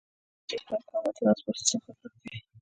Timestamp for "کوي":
2.21-2.37